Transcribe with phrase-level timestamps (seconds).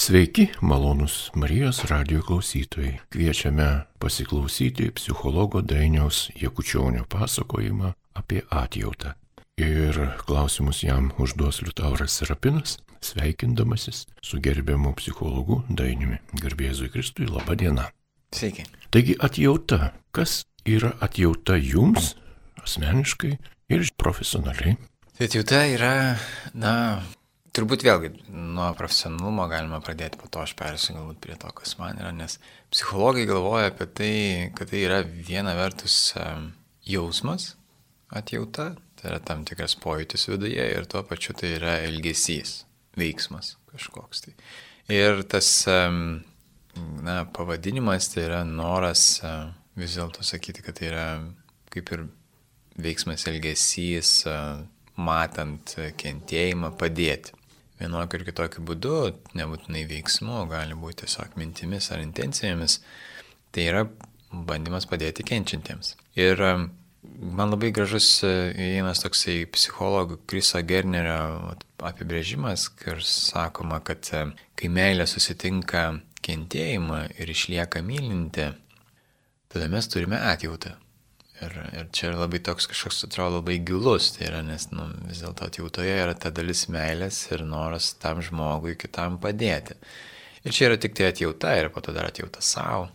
[0.00, 3.00] Sveiki, malonus Marijos radio klausytojai.
[3.12, 9.12] Kviečiame pasiklausyti psichologo Dainiaus Jekučionio pasakojimą apie atjautą.
[9.60, 16.16] Ir klausimus jam užduos Liutauras Serapinas, sveikindamasis su gerbiamu psichologu Dainiumi.
[16.32, 17.90] Garbėzui Kristui, laba diena.
[18.32, 18.64] Sveiki.
[18.90, 19.92] Taigi atjauta.
[20.16, 22.14] Kas yra atjauta jums
[22.64, 23.36] asmeniškai
[23.68, 24.78] ir profesionaliai?
[25.20, 26.16] Atjauta yra,
[26.54, 27.02] na,
[27.50, 31.98] Turbūt vėlgi nuo profesionalumo galima pradėti, po to aš perėsiu galbūt prie to, kas man
[31.98, 32.36] yra, nes
[32.70, 34.12] psichologai galvoja apie tai,
[34.54, 35.96] kad tai yra viena vertus
[36.86, 37.56] jausmas,
[38.14, 38.68] atjauta,
[39.00, 42.60] tai yra tam tikras pojūtis viduje ir tuo pačiu tai yra elgesys,
[42.98, 44.22] veiksmas kažkoks.
[44.28, 44.36] Tai.
[44.94, 49.18] Ir tas na, pavadinimas tai yra noras
[49.74, 51.08] vis dėlto sakyti, kad tai yra
[51.74, 52.06] kaip ir
[52.78, 54.22] veiksmas, elgesys,
[55.00, 57.39] matant kentėjimą, padėti
[57.80, 58.96] vienokiu ir kitokiu būdu,
[59.38, 62.80] nebūtinai veiksmu, gali būti tiesiog mintimis ar intencijomis,
[63.54, 63.86] tai yra
[64.30, 65.96] bandymas padėti kenčiantiems.
[66.20, 71.56] Ir man labai gražus uh, vienas toksai psichologų Kriso Gernerio
[71.88, 75.86] apibrėžimas, kur sakoma, kad um, kai meilė susitinka
[76.24, 78.50] kentėjimą ir išlieka mylinti,
[79.50, 80.76] tada mes turime atjautą.
[81.40, 85.46] Ir, ir čia labai toks kažkoks atrodo labai gilus, tai yra, nes nu, vis dėlto
[85.48, 89.78] atjautoje yra ta dalis meilės ir noras tam žmogui kitam padėti.
[90.44, 92.90] Ir čia yra tik tai atjauta ir po to dar atjauta savo,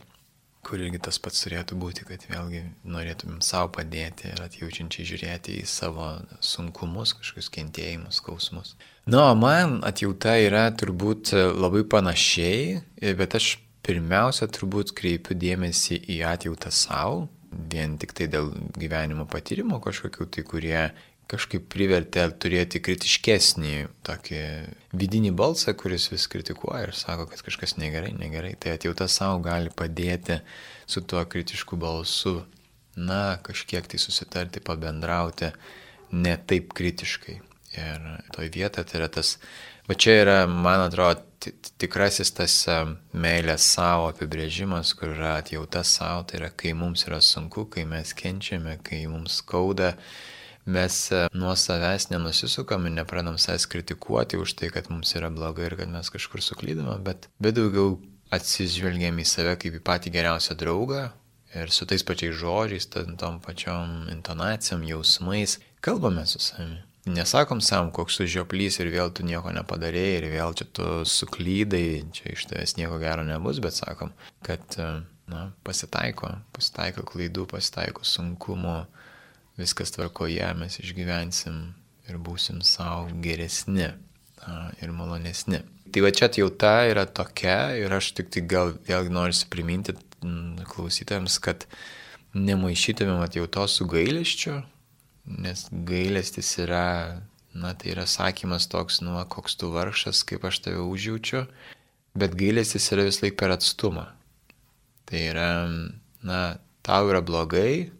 [0.66, 5.68] kur irgi tas pats turėtų būti, kad vėlgi norėtumėm savo padėti ir atjaučiančiai žiūrėti į
[5.70, 6.08] savo
[6.42, 8.74] sunkumus, kažkokius kentėjimus, skausmus.
[9.06, 12.82] Na, nu, man atjauta yra turbūt labai panašiai,
[13.18, 17.28] bet aš pirmiausia turbūt kreipiu dėmesį į atjautą savo,
[17.72, 20.80] vien tik tai dėl gyvenimo patyrimo kažkokių, tai kurie
[21.32, 23.76] kažkaip privertė turėti kritiškesnį
[24.06, 24.42] tokį
[24.98, 28.54] vidinį balsą, kuris vis kritikuoja ir sako, kad kažkas negerai, negerai.
[28.62, 30.40] Tai atjauta savo gali padėti
[30.86, 32.44] su tuo kritišku balsu,
[32.96, 35.52] na, kažkiek tai susitarti, pabendrauti,
[36.16, 37.40] ne taip kritiškai.
[37.76, 39.36] Ir toj vietoje tai yra tas
[39.86, 41.22] Va čia yra, man atrodo,
[41.78, 42.54] tikrasis tas
[43.14, 48.16] meilės savo apibrėžimas, kur yra atjauta savo, tai yra, kai mums yra sunku, kai mes
[48.18, 49.94] kenčiame, kai mums skauda,
[50.66, 50.98] mes
[51.38, 55.92] nuo savęs nenusisukam ir nepradam savęs kritikuoti už tai, kad mums yra blogai ir kad
[55.94, 58.00] mes kažkur suklydome, bet, bet daugiau
[58.34, 61.04] atsižvelgiam į save kaip į patį geriausią draugą
[61.56, 66.82] ir su tais pačiais žodžiais, tom pačiom intonacijom, jausmais kalbame su savimi.
[67.06, 72.02] Nesakom sam, koks tu žioplys ir vėl tu nieko nepadarėjai ir vėl čia tu suklydai,
[72.16, 74.10] čia iš tavęs nieko gero nebus, bet sakom,
[74.46, 74.66] kad
[75.30, 78.80] na, pasitaiko, pasitaiko klaidų, pasitaiko sunkumo,
[79.60, 81.62] viskas tvarkoje, mes išgyvensim
[82.10, 83.92] ir būsim savo geresni
[84.42, 85.62] na, ir malonesni.
[85.94, 89.94] Tai va čia jauta yra tokia ir aš tik tai gal vėlgi noriu priminti
[90.74, 91.68] klausytėms, kad
[92.36, 94.64] nemaišytumėm atjautos su gailėščiu,
[95.26, 97.22] nes gailestis yra,
[97.54, 101.46] na tai yra sakymas toks, nu, koks tu vargšas, kaip aš tave užjaučiu,
[102.16, 104.08] bet gailestis yra vis laik per atstumą.
[105.06, 105.50] Tai yra,
[106.26, 106.42] na,
[106.86, 107.92] tau yra blogai,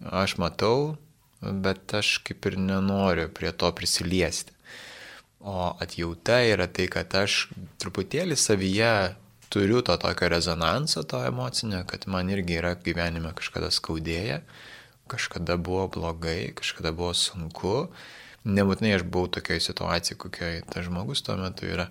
[0.00, 0.96] aš matau,
[1.40, 4.56] bet aš kaip ir nenoriu prie to prisiliesti.
[5.40, 7.46] O atjauta yra tai, kad aš
[7.80, 9.14] truputėlį savyje
[9.50, 14.42] turiu to tokio rezonanso, to emocinio, kad man irgi yra gyvenime kažkada skaudėję
[15.10, 17.90] kažkada buvo blogai, kažkada buvo sunku.
[18.48, 21.90] Nebūtinai aš buvau tokioje situacijoje, kokioje tas žmogus tuo metu yra,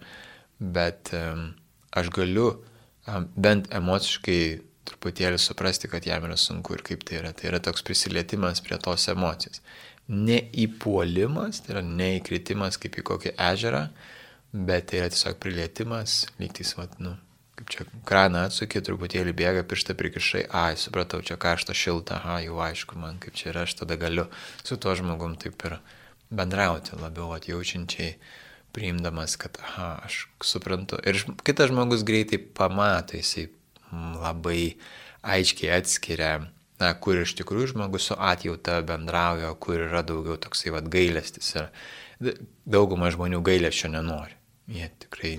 [0.59, 1.51] bet um,
[1.93, 4.41] aš galiu um, bent emociškai
[4.89, 7.33] truputėlį suprasti, kad jam yra sunku ir kaip tai yra.
[7.37, 9.61] Tai yra toks prisilietimas prie tos emocijos.
[10.09, 13.85] Neįpuolimas, tai yra neįkritimas kaip į kokį ežerą,
[14.53, 17.13] bet tai yra tiesiog prilietimas, lygtis, vat, nu,
[17.59, 22.59] kaip čia kraną atsukė, truputėlį bėga, pirštą prikišai, ai, supratau, čia karšta, šilta, aha, jau
[22.63, 24.29] aišku man, kaip čia yra, aš tada galiu
[24.63, 25.79] su tuo žmogum taip ir
[26.31, 28.15] bendrauti labiau atjaučiančiai,
[28.75, 31.01] priimdamas, kad, aha, aš suprantu.
[31.03, 33.49] Ir kitas žmogus greitai pamato, jisai
[33.91, 34.77] labai
[35.25, 36.33] aiškiai atskiria,
[36.79, 41.51] na, kur iš tikrųjų žmogus su atjauta bendrauja, kur yra daugiau toksai vad gailestis.
[41.57, 42.37] Ir
[42.69, 44.38] dauguma žmonių gailesčio nenori.
[44.69, 45.35] Jie tikrai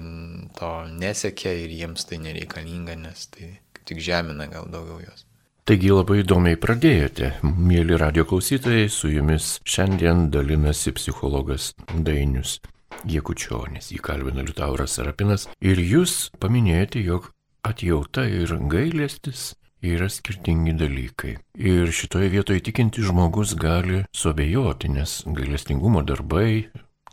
[0.58, 0.68] to
[0.98, 3.52] nesiekia ir jiems tai nereikalinga, nes tai
[3.86, 5.26] tik žemina gal daugiau jos.
[5.70, 7.28] Taigi labai įdomiai pradėjote.
[7.46, 12.56] Mėly radio klausytojai, su jumis šiandien dalinasi psichologas Dainius
[13.06, 15.46] Jekučionis, įkalbina Liutauras Sarapinas.
[15.62, 17.30] Ir jūs paminėjote, jog
[17.62, 21.36] atjauta ir gailestis yra skirtingi dalykai.
[21.54, 26.66] Ir šitoje vietoje tikinti žmogus gali suabejoti, nes gailestingumo darbai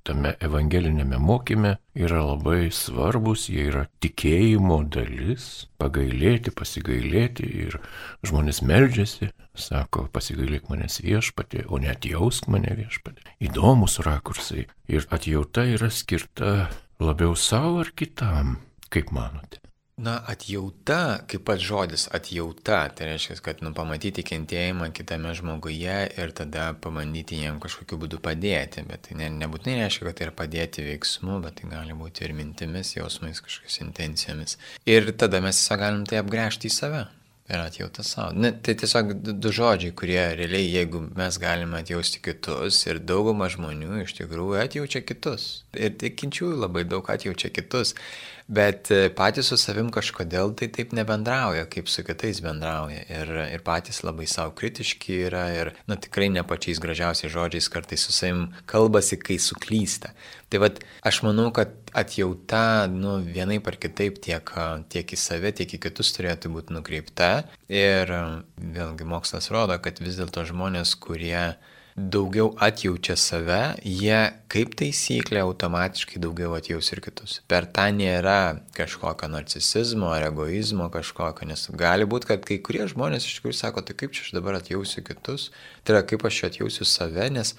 [0.07, 7.79] tame evangelinėme mokyme yra labai svarbus, jie yra tikėjimo dalis, pagailėti, pasigailėti ir
[8.27, 13.25] žmonės meldžiasi, sako, pasigailėk manęs viešpatė, o net jausk mane viešpatė.
[13.43, 16.69] Įdomus rakursai ir atjauta yra skirta
[17.03, 18.57] labiau savo ar kitam,
[18.93, 19.66] kaip manote.
[19.97, 26.33] Na, atjauta, kaip pats žodis atjauta, tai reiškia, kad nu, pamatyti kentėjimą kitame žmoguje ir
[26.37, 28.83] tada pabandyti jam kažkokiu būdu padėti.
[28.85, 32.35] Bet tai ne, nebūtinai reiškia, kad tai yra padėti veiksmu, bet tai gali būti ir
[32.37, 34.59] mintimis, jausmais, kažkokiais intencijomis.
[34.85, 37.03] Ir tada mes tiesiog galim tai apgręžti į save.
[37.47, 38.35] Ir atjauta savo.
[38.35, 44.03] Ne, tai tiesiog du žodžiai, kurie realiai, jeigu mes galime atjausti kitus ir dauguma žmonių
[44.03, 45.45] iš tikrųjų atjaučia kitus.
[45.73, 47.95] Ir tikinčiųjų labai daug atjaučia kitus
[48.47, 53.03] bet e, patys su savim kažkodėl tai taip nebendrauja, kaip su kitais bendrauja.
[53.11, 58.07] Ir, ir patys labai savo kritiški yra ir, na, tikrai ne pačiais gražiausiais žodžiais kartais
[58.07, 60.13] su savim kalbasi, kai suklysta.
[60.47, 64.53] Tai vad, aš manau, kad atjauta, nu, vienai par kitaip tiek,
[64.91, 67.31] tiek į save, tiek į kitus turėtų būti nukreipta.
[67.67, 68.13] Ir
[68.55, 71.57] vėlgi mokslas rodo, kad vis dėlto žmonės, kurie
[71.97, 74.17] daugiau atjaučia save, jie
[74.53, 77.39] kaip taisyklė automatiškai daugiau atjaus ir kitus.
[77.49, 83.25] Per tą nėra kažkokio narcisizmo ar egoizmo kažkokio, nes gali būti, kad kai kurie žmonės
[83.25, 85.49] iš tikrųjų sako, tai kaip čia aš dabar atjausiu kitus,
[85.81, 87.55] tai yra kaip aš atjausiu save, nes,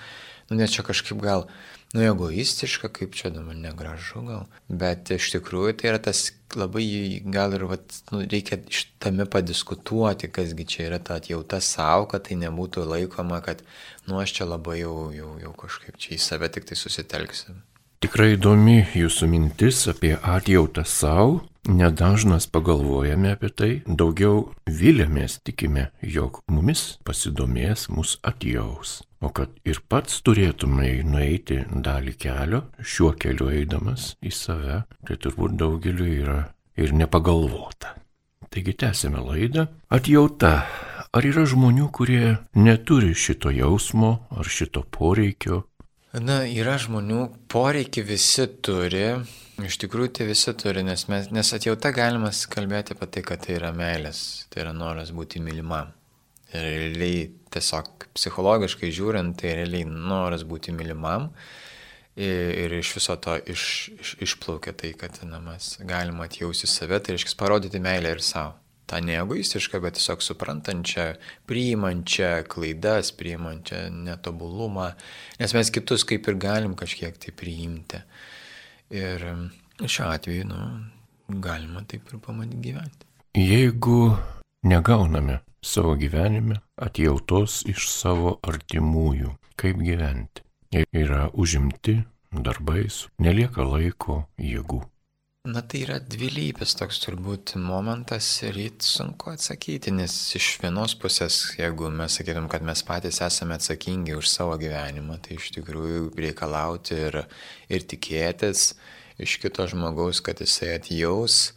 [0.47, 1.49] nu, nes čia kažkaip gal
[1.95, 4.45] nu, egoistiška, kaip čia dabar negražu gal.
[4.69, 8.61] Bet iš tikrųjų tai yra tas labai gal ir vat, nu, reikia
[9.03, 13.65] tame padiskutuoti, kasgi čia yra ta atjauta savo, kad tai nebūtų laikoma, kad
[14.09, 17.57] nu aš čia labai jau, jau, jau kažkaip čia į save tik tai susitelksiu.
[17.99, 21.41] Tikrai įdomi jūsų mintis apie atjautą savo.
[21.69, 29.81] Nedažnas pagalvojame apie tai, daugiau vilėmės tikime, jog mumis pasidomės, mus atjaus o kad ir
[29.91, 36.39] pats turėtumai nueiti dalį kelio, šiuo keliu eidamas į save, tai turbūt daugeliu yra
[36.79, 37.97] ir nepagalvota.
[38.49, 39.67] Taigi tęsime laidą.
[39.93, 40.53] Atjauta.
[41.13, 45.63] Ar yra žmonių, kurie neturi šito jausmo ar šito poreikio?
[46.17, 49.05] Na, yra žmonių, poreikį visi turi.
[49.59, 53.59] Iš tikrųjų, tai visi turi, nes, mes, nes atjauta galima kalbėti apie tai, kad tai
[53.59, 54.21] yra meilės,
[54.53, 55.93] tai yra noras būti mylimam.
[56.57, 61.29] Ir realiai tiesiog psichologiškai žiūrint, tai realiai noras būti mylimam.
[62.19, 63.65] Ir iš viso to iš,
[63.95, 68.57] iš, išplaukia tai, kad na, mes galime atjausti save, tai reiškia parodyti meilę ir savo.
[68.89, 71.11] Ta ne egoistiška, bet tiesiog suprantančią,
[71.47, 74.89] priimančią klaidas, priimančią netobulumą,
[75.39, 78.01] nes mes kitus kaip ir galim kažkiek tai priimti.
[78.97, 79.27] Ir
[79.85, 80.63] šiuo atveju, nu,
[81.45, 83.05] galima taip ir pamatyti gyventi.
[83.37, 84.17] Jeigu
[84.65, 90.45] negauname savo gyvenime atjautos iš savo artimųjų, kaip gyventi.
[90.73, 92.03] Jie yra užimti
[92.33, 94.83] darbais, nelieka laiko, jėgų.
[95.49, 101.39] Na tai yra dvilypis toks turbūt momentas ir jį sunku atsakyti, nes iš vienos pusės,
[101.57, 106.99] jeigu mes sakytum, kad mes patys esame atsakingi už savo gyvenimą, tai iš tikrųjų reikalauti
[107.07, 107.23] ir,
[107.73, 108.75] ir tikėtis
[109.17, 111.55] iš kito žmogaus, kad jisai atjaus,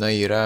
[0.00, 0.42] na yra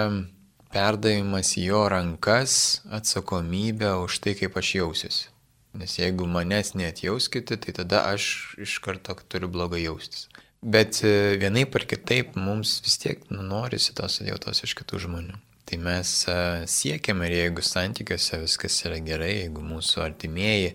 [0.73, 5.29] perdavimas jo rankas atsakomybę už tai, kaip aš jausiuosi.
[5.77, 10.29] Nes jeigu manęs neatjauskite, tai tada aš iš karto turiu blogai jaustis.
[10.63, 15.41] Bet e, vienai par kitaip mums vis tiek nu, norisi tos atjautos iš kitų žmonių.
[15.69, 16.37] Tai mes e,
[16.69, 20.75] siekiame ir jeigu santykiuose viskas yra gerai, jeigu mūsų artimieji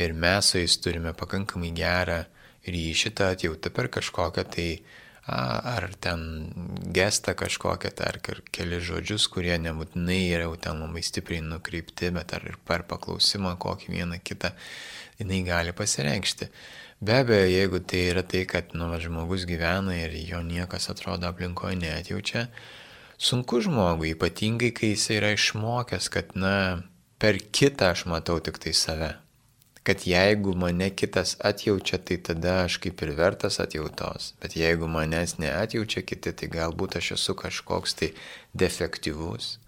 [0.00, 2.22] ir mes su jais turime pakankamai gerą
[2.70, 4.99] ryšį, tą atjautą per kažkokią tai uh,
[5.30, 6.22] ar ten
[6.94, 8.18] gestą kažkokią, tai ar
[8.50, 13.54] keli žodžius, kurie nebūtinai yra jau ten labai stipriai nukreipti, bet ar ir per paklausimą
[13.62, 14.50] kokį vieną kitą
[15.20, 16.50] jinai gali pasireikšti.
[17.00, 21.78] Be abejo, jeigu tai yra tai, kad nu, žmogus gyvena ir jo niekas atrodo aplinkoje
[21.80, 22.48] neatjaučia,
[23.16, 26.82] sunku žmogui, ypatingai kai jis yra išmokęs, kad na,
[27.22, 29.14] per kitą aš matau tik tai save
[29.86, 35.38] kad jeigu mane kitas atjaučia, tai tada aš kaip ir vertas atjautos, bet jeigu manęs
[35.40, 38.12] neatjaučia kiti, tai galbūt aš esu kažkoks tai
[38.52, 39.59] defektyvus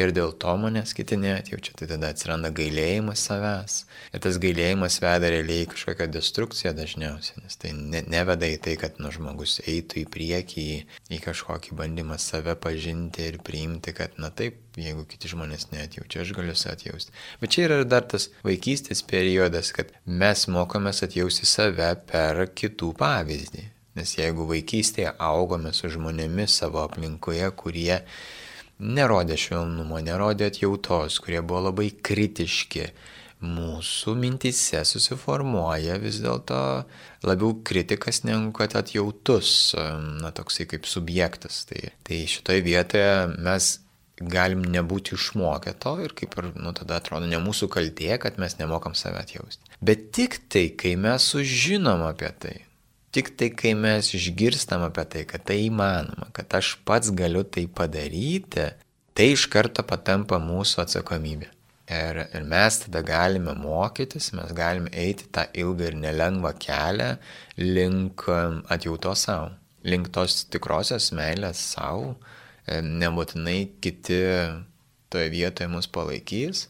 [0.00, 3.78] ir dėl to manęs kiti neatjaučia, tai tada atsiranda gailėjimas savęs.
[4.14, 9.00] Ir tas gailėjimas veda realiai kažkokią destrukciją dažniausiai, nes tai ne, neveda į tai, kad
[9.02, 10.78] nu, žmogus eitų į priekį, į,
[11.16, 16.34] į kažkokį bandymą save pažinti ir priimti, kad na taip, jeigu kiti žmonės neatjaučia, aš
[16.36, 17.14] galiu atjausti.
[17.40, 23.68] Bet čia yra dar tas vaikystės periodas, kad mes mokomės atjausti save per kitų pavyzdį.
[23.98, 27.96] Nes jeigu vaikystėje augome su žmonėmis savo aplinkoje, kurie
[28.78, 32.90] nerodė švelnumo, nerodė atjautos, kurie buvo labai kritiški,
[33.38, 36.60] mūsų mintise susiformuoja vis dėlto
[37.26, 39.74] labiau kritikas negu kad atjautus,
[40.22, 41.62] na toksai kaip subjektas.
[41.70, 43.76] Tai, tai šitoje vietoje mes
[44.18, 48.58] galim nebūti išmokę to ir kaip ir, nu, tada atrodo ne mūsų kaltė, kad mes
[48.58, 49.70] nemokam save atjausti.
[49.78, 52.56] Bet tik tai, kai mes sužinom apie tai,
[53.14, 57.66] tik tai, kai mes išgirstam apie tai, kad tai įmanoma, kad aš pats galiu tai
[57.66, 58.68] padaryti,
[59.16, 61.52] tai iš karto patampa mūsų atsakomybė.
[61.88, 67.14] Ir, ir mes tada galime mokytis, mes galime eiti tą ilgą ir nelengvą kelią
[67.62, 69.54] link um, atjauto savo,
[69.88, 72.18] link tos tikrosios meilės savo.
[72.68, 74.20] E, nebūtinai kiti
[75.08, 76.66] toje vietoje mus palaikys,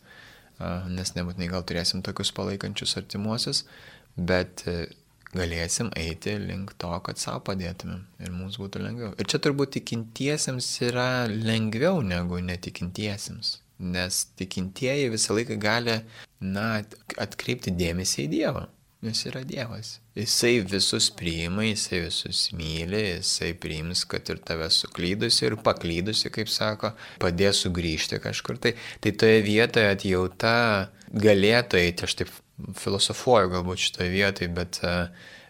[0.95, 3.65] nes nebūtinai gal turėsim tokius palaikančius artimuosius,
[4.15, 4.87] bet e,
[5.37, 9.15] galėsim eiti link to, kad savo padėtumėm ir mums būtų lengviau.
[9.21, 16.01] Ir čia turbūt tikintiesiems yra lengviau negu netikintiesiems nes tikintieji visą laiką gali,
[16.41, 16.83] na,
[17.21, 18.65] atkreipti dėmesį į Dievą,
[19.07, 19.99] nes yra Dievas.
[20.19, 26.51] Jisai visus priima, jisai visus myli, jisai priims, kad ir tave suklydusi ir paklydusi, kaip
[26.51, 26.93] sako,
[27.23, 28.59] padės sugrįžti kažkur.
[28.63, 30.57] Tai, tai toje vietoje atjauta
[31.15, 32.35] galėtų eiti, aš taip
[32.79, 35.09] filosofuoju galbūt šitoje vietoje, bet uh,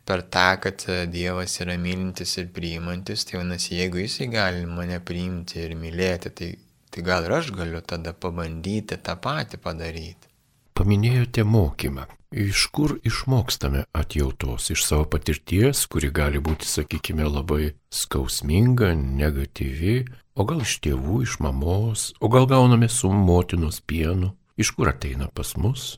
[0.09, 5.61] per tą, kad Dievas yra mylintis ir priimantis, tai vadinasi, jeigu jisai gali mane priimti
[5.65, 6.55] ir mylėti, tai
[6.91, 10.31] Tai gal ir aš galiu tada pabandyti tą patį padaryti.
[10.79, 12.07] Paminėjote mokymą.
[12.29, 14.69] Iš kur išmokstame atjautos?
[14.73, 19.97] Iš savo patirties, kuri gali būti, sakykime, labai skausminga, negatyvi,
[20.37, 24.35] o gal iš tėvų, iš mamos, o gal gauname su motinos pienu.
[24.59, 25.97] Iš kur ateina pas mus?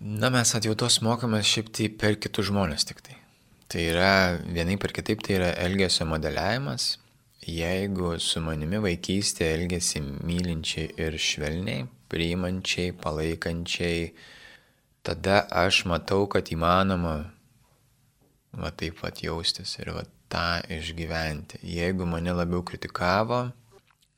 [0.00, 3.18] Na, mes atjautos mokomės šiaip tai per kitus žmonės tik tai.
[3.70, 6.94] Tai yra vienai per kitaip, tai yra elgesio modeliavimas,
[7.40, 14.10] Jeigu su manimi vaikystė elgesi mylinčiai ir švelniai, priimančiai, palaikančiai,
[15.02, 17.14] tada aš matau, kad įmanoma
[18.60, 21.62] va taip pat jaustis ir va tą išgyventi.
[21.64, 23.46] Jeigu mane labiau kritikavo,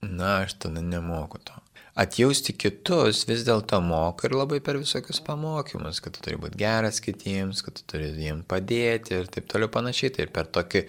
[0.02, 1.54] na, aš tada nemoku to.
[1.92, 7.02] Atjausti kitus vis dėlto moka ir labai per visokius pamokymus, kad tu turi būti geras
[7.04, 10.14] kitiems, kad tu turi jiems padėti ir taip toliau panašiai.
[10.14, 10.86] Tai ir per tokį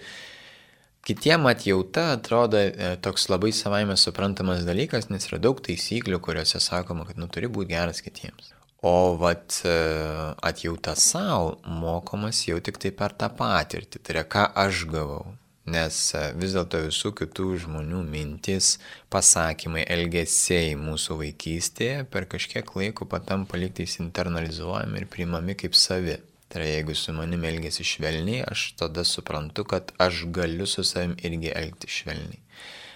[1.04, 7.04] Kitiem atjauta atrodo e, toks labai savaime suprantamas dalykas, nes yra daug taisyklių, kuriuose sakoma,
[7.04, 8.54] kad nu turi būti geras kitiems.
[8.80, 9.74] O vat e,
[10.48, 15.34] atjauta savo mokomas jau tik tai per tą patirtį, tai yra ką aš gavau.
[15.64, 18.74] Nes e, vis dėlto visų kitų žmonių mintis,
[19.12, 26.18] pasakymai, elgesiai mūsų vaikystėje per kažkiek laiko patampa liktais internalizuojami ir priimami kaip savi.
[26.52, 31.16] Tai yra, jeigu su manimi elgesi švelniai, aš tada suprantu, kad aš galiu su savim
[31.24, 32.42] irgi elgti švelniai.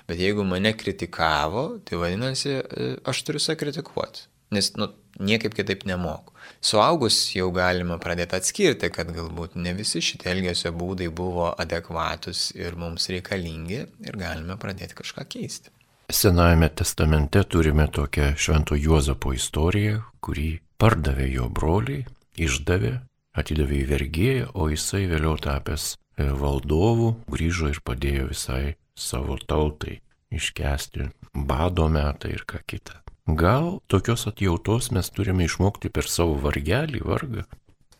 [0.09, 4.29] Bet jeigu mane kritikavo, tai vadinasi, e, aš turiu save kritikuoti.
[4.53, 6.37] Nes, nu, niekaip kitaip nemoku.
[6.61, 12.75] Suaugus jau galima pradėti atskirti, kad galbūt ne visi šitie elgesio būdai buvo adekvatus ir
[12.77, 15.71] mums reikalingi ir galime pradėti kažką keisti.
[16.09, 20.51] Senajame testamente turime tokią Švento Juozapo istoriją, kurį
[20.81, 22.07] pardavė jo broliai,
[22.41, 22.95] išdavė
[23.39, 28.63] atidavė į vergėją, o jisai vėliau tapęs e, valdovu grįžo ir padėjo visai
[28.99, 30.01] savo tautai
[30.35, 32.99] iškesti bado metą ir ką kitą.
[33.29, 37.43] Gal tokios atjautos mes turime išmokti per savo vargelį, vargą?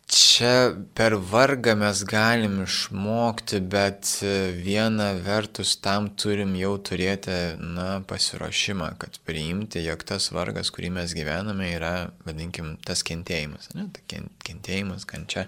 [0.09, 4.09] Čia per vargą mes galim išmokti, bet
[4.57, 11.13] viena vertus tam turim jau turėti, na, pasiruošimą, kad priimti, jog tas vargas, kurį mes
[11.13, 11.93] gyvename, yra,
[12.25, 13.69] vadinkim, tas kentėjimas.
[13.77, 13.85] Ne?
[13.93, 15.45] Ta kentėjimas, kančia.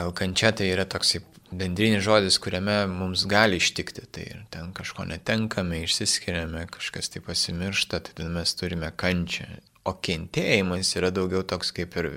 [0.00, 1.18] Gal kančia tai yra toks
[1.52, 4.06] bendrinis žodis, kuriame mums gali ištikti.
[4.08, 9.44] Tai ten kažko netenkame, išsiskiriame, kažkas tai pasimiršta, tai tada mes turime kančią.
[9.84, 12.08] O kentėjimas yra daugiau toks kaip ir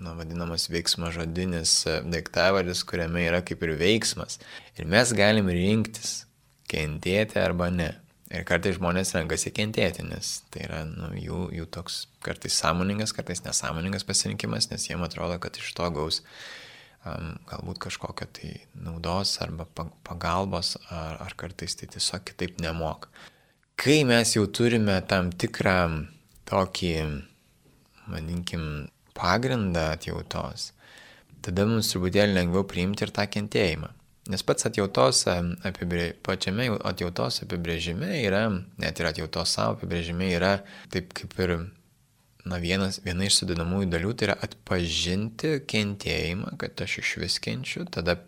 [0.00, 4.38] na, vadinamas veiksmo žodinis e, daiktavardis, kuriame yra kaip ir veiksmas.
[4.80, 6.22] Ir mes galim rinktis
[6.72, 7.90] kentėti arba ne.
[8.30, 13.42] Ir kartais žmonės renkasi kentėti, nes tai yra nu, jų, jų toks kartais sąmoningas, kartais
[13.44, 16.22] nesąmoningas pasirinkimas, nes jiem atrodo, kad iš to gaus
[17.04, 19.66] galbūt kažkokią tai naudos arba
[20.04, 23.08] pagalbos, ar, ar kartais tai tiesiog kitaip nemok.
[23.80, 26.06] Kai mes jau turime tam tikrą
[26.50, 26.92] tokį,
[28.10, 28.66] vadinkim,
[29.16, 30.72] pagrindą atjautos,
[31.40, 33.94] tada mums truputėlį lengviau priimti ir tą kentėjimą.
[34.30, 35.24] Nes pats atjautos,
[35.66, 36.10] apibrė...
[36.22, 38.44] pačiame atjautos apibrėžime yra,
[38.78, 40.58] net ir atjautos savo apibrėžime yra
[40.92, 41.54] taip kaip ir
[42.48, 47.86] na, vienas, viena iš sudėdamųjų dalių, tai yra atpažinti kentėjimą, kad aš iš vis kenčiu,
[47.90, 48.18] tada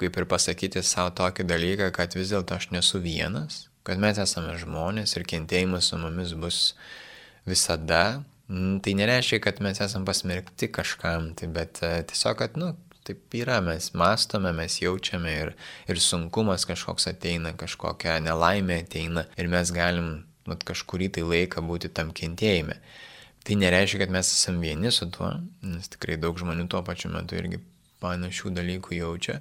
[0.00, 4.56] kaip ir pasakyti savo tokį dalyką, kad vis dėlto aš nesu vienas, kad mes esame
[4.60, 6.60] žmonės ir kentėjimas su mumis bus
[7.48, 8.22] visada,
[8.82, 12.72] Tai nereiškia, kad mes esam pasmerkti kažkam, tai bet e, tiesiog, kad, nu,
[13.06, 15.52] taip yra, mes mastome, mes jaučiame ir,
[15.86, 20.08] ir sunkumas kažkoks ateina, kažkokia nelaimė ateina ir mes galim
[20.50, 22.80] vat, kažkurį tai laiką būti tam kentėjime.
[23.44, 25.30] Tai nereiškia, kad mes esame vieni su tuo,
[25.64, 27.62] nes tikrai daug žmonių tuo pačiu metu irgi
[28.02, 29.40] panašių dalykų jaučia.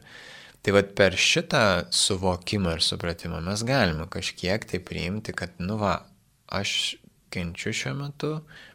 [0.64, 1.64] Tai vad per šitą
[1.96, 6.02] suvokimą ir supratimą mes galime kažkiek tai priimti, kad, nu va,
[6.52, 6.98] aš
[7.32, 8.32] kenčiu šiuo metu,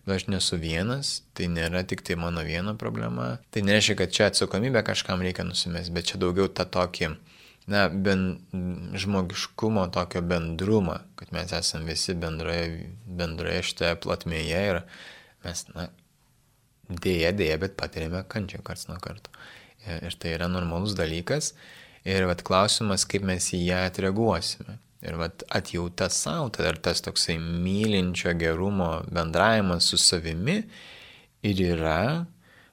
[0.07, 3.35] bet aš nesu vienas, tai nėra tik tai mano viena problema.
[3.53, 7.11] Tai nereiškia, kad čia atsakomybę kažkam reikia nusimesti, bet čia daugiau tą tokį,
[7.67, 8.25] na, ben,
[9.01, 14.81] žmogiškumo tokio bendrumą, kad mes esame visi bendroje, bendroje šitoje platmėje ir
[15.45, 15.89] mes, na,
[16.89, 19.33] dėja, dėja, bet patiriame kančią karts nuo karto.
[19.85, 21.53] Ir tai yra normalus dalykas.
[22.09, 24.79] Ir vat klausimas, kaip mes į ją atreaguosime.
[25.05, 30.63] Ir vat atjauta savo, tai ir tas toksai mylinčio gerumo bendravimas su savimi
[31.45, 32.25] ir yra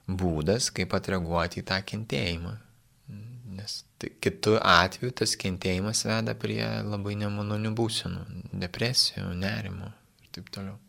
[0.08, 2.54] būdas, kaip atreaguoti į tą kentėjimą.
[4.02, 8.22] Tai kitu atveju tas kentėjimas veda prie labai nemalonių būsenų,
[8.64, 10.80] depresijų, nerimo ir taip toliau.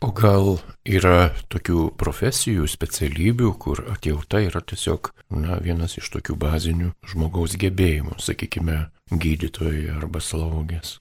[0.00, 0.56] O gal
[0.88, 8.16] yra tokių profesijų, specialybių, kur atjauta yra tiesiog na, vienas iš tokių bazinių žmogaus gebėjimų,
[8.24, 8.78] sakykime,
[9.12, 10.96] gydytojai arba slaugės?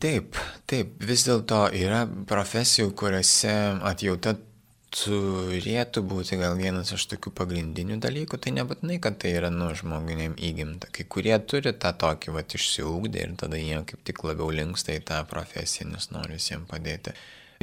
[0.00, 4.38] Taip, taip, vis dėlto yra profesijų, kuriuose atjauta
[4.94, 10.36] turėtų būti gal vienas iš tokių pagrindinių dalykų, tai nebūtinai, kad tai yra nu žmoginiam
[10.38, 10.90] įgimta.
[10.94, 15.02] Kai kurie turi tą tokį, va, išsiugdę ir tada jie kaip tik labiau linksta į
[15.10, 17.14] tą profesiją, nes nori visiems padėti.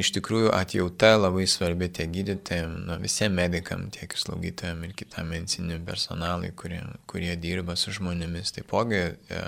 [0.01, 5.31] Iš tikrųjų atjauta labai svarbi tiek gydytojams, nu, visiems medikam, tiek ir slaugytojams ir kitam
[5.31, 8.55] medicininiam personalui, kurie, kurie dirba su žmonėmis.
[8.55, 9.43] Taipogi e,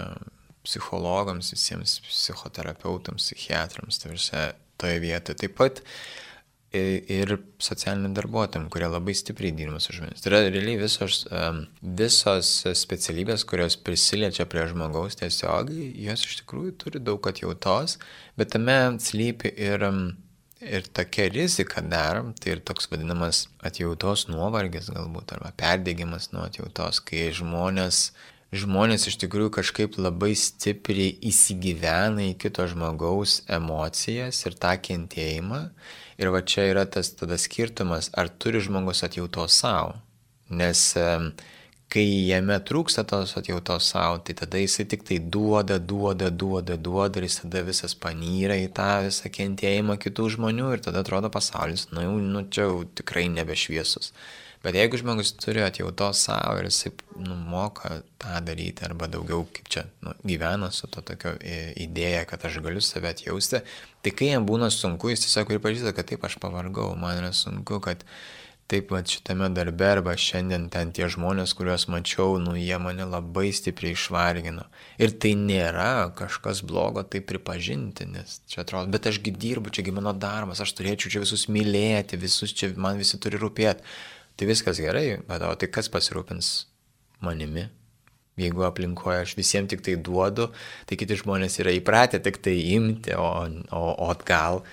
[0.67, 4.43] psichologams, visiems psichoterapeutams, psichiatrams, tai visą
[4.79, 5.39] toje vietoje.
[5.45, 5.81] Taip pat
[6.73, 10.23] ir socialiniam darbuotojams, kurie labai stipriai dirba su žmonėmis.
[10.23, 11.23] Tai yra realiai visos,
[12.01, 17.99] visos specialybės, kurios prisiliečia prie žmogaus tiesiogiai, jos iš tikrųjų turi daug atjautos,
[18.39, 19.89] bet tame slypi ir
[20.63, 27.01] Ir tokia rizika dar, tai ir toks vadinamas atjautos nuovargis galbūt, arba perdėgymas nuo atjautos,
[27.03, 28.13] kai žmonės,
[28.55, 35.59] žmonės iš tikrųjų kažkaip labai stipriai įsigyvena į kito žmogaus emocijas ir tą kentėjimą.
[36.21, 39.95] Ir va čia yra tas tada skirtumas, ar turi žmogus atjautos savo.
[40.53, 40.91] Nes
[41.93, 47.21] kai jame trūksta tos atjautos savo, tai tada jisai tik tai duoda, duoda, duoda, duoda
[47.21, 51.89] ir jis tada visas panyra į tą visą kentėjimą kitų žmonių ir tada atrodo pasaulis,
[51.93, 54.13] nu jau, nu čia jau tikrai nebešviesus.
[54.63, 59.67] Bet jeigu žmogus turi atjautos savo ir jisai nu, moka tą daryti arba daugiau kaip
[59.67, 61.33] čia nu, gyvena su to tokio
[61.83, 63.59] idėja, kad aš galiu save atjausti,
[64.03, 67.81] tai kai jam būna sunku, jis tiesiog pripažįsta, kad taip aš pavargau, man yra sunku,
[67.83, 68.07] kad
[68.71, 73.51] taip pat šitame darbe arba šiandien ten tie žmonės, kuriuos mačiau, nu jie mane labai
[73.53, 74.63] stipriai išvargino.
[75.03, 80.15] Ir tai nėra kažkas blogo tai pripažinti, nes čia atrodo, bet ašgi dirbu, čiagi mano
[80.15, 83.83] darbas, aš turėčiau čia visus mylėti, visus čia man visi turi rūpėti.
[84.37, 86.53] Tai viskas gerai, bet o tai kas pasirūpins
[87.23, 87.67] manimi?
[88.39, 90.47] Jeigu aplinkoje aš visiems tik tai duodu,
[90.89, 93.29] tai kiti žmonės yra įpratę tik tai imti, o,
[93.69, 94.63] o, o atgal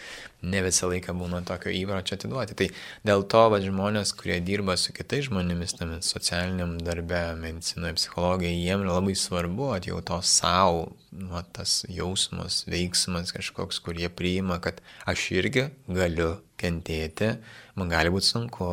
[0.40, 2.57] ne visą laiką būna tokio įpročio atiduoti.
[2.57, 2.68] Tai
[3.07, 8.88] dėl to va, žmonės, kurie dirba su kitais žmonėmis, tame socialiniam darbe, medicinoje, psichologijoje, jiems
[8.88, 10.87] labai svarbu atjautos savo,
[11.33, 17.35] va, tas jausmas, veiksmas kažkoks, kurie priima, kad aš irgi galiu kentėti,
[17.77, 18.73] man gali būti sunku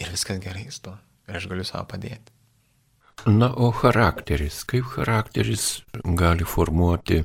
[0.00, 0.96] ir viskas gerai su to.
[1.28, 2.32] Ir aš galiu savo padėti.
[3.28, 5.82] Na, o charakteris, kaip charakteris
[6.16, 7.20] gali formuoti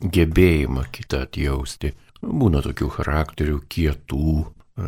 [0.00, 1.92] gebėjimą kitą atjausti?
[2.24, 4.30] Būna tokių charakterių kietų,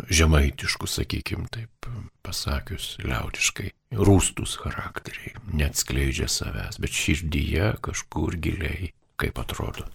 [0.09, 1.91] žemaitiškų, sakykim, taip
[2.25, 3.71] pasakius liaudiškai.
[3.97, 9.87] Rūstus charakteriai, neatskleidžia savęs, bet širdyje kažkur giliai, kaip atrodo.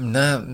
[0.00, 0.46] Na,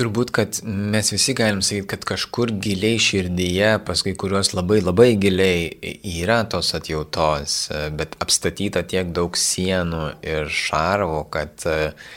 [0.00, 5.12] turbūt, kad mes visi galim sakyti, kad kažkur giliai širdyje, pas kai kuriuos labai labai
[5.20, 7.60] giliai yra tos atjautos,
[8.00, 12.10] bet apstatyta tiek daug sienų ir šarvų, kad uh,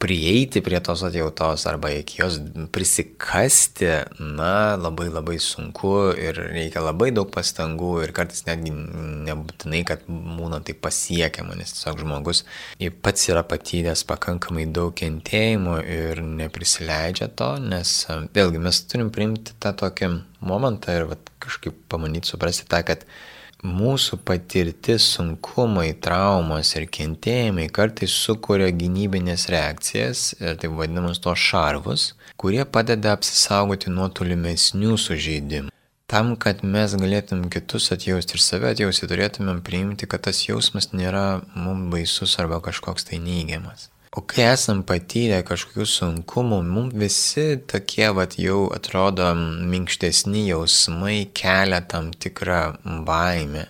[0.00, 2.38] prieiti prie tos atjautos arba iki jos
[2.74, 8.72] prisikasti, na, labai labai sunku ir reikia labai daug pastangų ir kartais netgi
[9.28, 12.44] nebūtinai, kad būna tai pasiekiama, nes tiesiog žmogus
[13.04, 17.96] pats yra patyręs pakankamai daug kentėjimų ir neprisileidžia to, nes
[18.36, 20.10] vėlgi mes turim priimti tą tokį
[20.44, 23.04] momentą ir vat, kažkaip pamanyti, suprasti tą, kad
[23.64, 32.10] mūsų patirti sunkumai, traumos ir kentėjimai kartais sukuria gynybinės reakcijas ir taip vadinamus tos šarvus,
[32.36, 35.72] kurie padeda apsisaugoti nuo tolimesnių sužeidimų.
[36.04, 41.40] Tam, kad mes galėtum kitus atjausti ir save atjausti, turėtumėm priimti, kad tas jausmas nėra
[41.56, 43.88] mums baisus arba kažkoks tai neigiamas.
[44.14, 51.80] O kai esam patyrę kažkokių sunkumų, mums visi tokie vat jau atrodo minkštesni jausmai kelia
[51.82, 52.60] tam tikrą
[53.08, 53.64] baimę.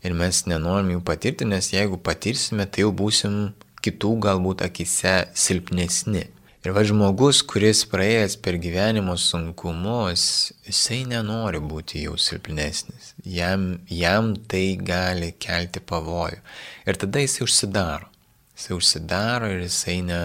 [0.00, 3.36] Ir mes nenorim jų patirti, nes jeigu patirsime, tai jau būsim
[3.84, 6.24] kitų galbūt akise silpnesni.
[6.64, 10.24] Ir va žmogus, kuris praėjęs per gyvenimo sunkumus,
[10.64, 13.12] jisai nenori būti jau silpnesnis.
[13.20, 16.40] Jam, jam tai gali kelti pavojų.
[16.88, 18.13] Ir tada jisai užsidaro.
[18.54, 20.20] Jisai užsidaro ir jisai ne,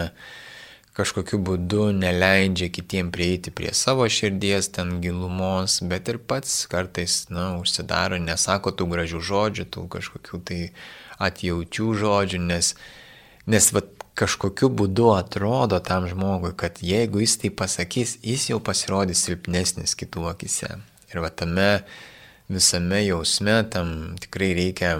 [0.99, 7.53] kažkokiu būdu neleidžia kitiem prieiti prie savo širdies ten gilumos, bet ir pats kartais, na,
[7.61, 10.59] užsidaro, nesako tų gražių žodžių, tų kažkokių tai
[11.29, 12.73] atjaučių žodžių, nes,
[13.49, 13.83] nes va,
[14.19, 20.27] kažkokiu būdu atrodo tam žmogui, kad jeigu jis tai pasakys, jis jau pasirodys silpnesnis kitų
[20.33, 20.75] akise.
[21.09, 21.69] Ir va tame
[22.51, 24.97] visame jausme tam tikrai reikia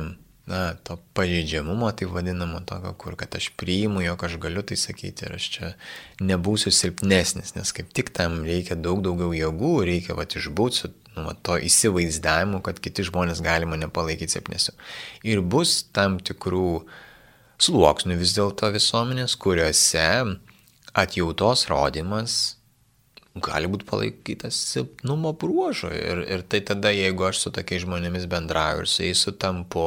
[0.49, 5.27] na, to pažeidžiamumo, tai vadinamo tokio, kur kad aš priimu, jog aš galiu tai sakyti
[5.27, 5.69] ir aš čia
[6.25, 11.27] nebūsiu silpnesnis, nes kaip tik tam reikia daug daugiau jėgų, reikia va išbūti su nu,
[11.27, 14.75] va, to įsivaizdavimu, kad kiti žmonės gali mane palaikyti silpnesiu.
[15.27, 16.83] Ir bus tam tikrų
[17.59, 20.07] sluoksnių vis dėlto visuomenės, kuriuose
[20.97, 22.39] atjautos rodimas
[23.39, 25.91] gali būti palaikytas silpnumo bruožo.
[25.93, 29.85] Ir, ir tai tada, jeigu aš su tokiais žmonėmis bendrauju ir su jais sutampu,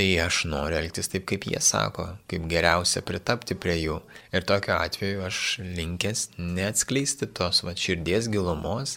[0.00, 3.98] Tai aš noriu elgtis taip, kaip jie sako, kaip geriausia pritapti prie jų.
[4.32, 8.96] Ir tokiu atveju aš linkęs neatskleisti tos va širdies gilumos,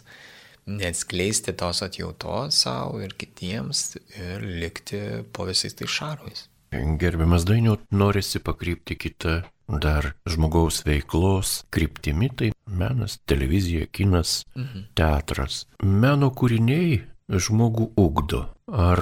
[0.64, 5.04] neatskleisti tos atjautos savo ir kitiems ir likti
[5.36, 6.46] po visais tai šarvais.
[6.72, 9.42] Gerbiamas dainiu, norisi pakrypti kitą
[9.84, 14.88] dar žmogaus veiklos kryptimi, tai menas, televizija, kinas, mhm.
[14.96, 15.66] teatras.
[15.84, 17.02] Meno kūriniai
[17.42, 18.48] žmogų ugdo.
[18.68, 19.02] Ar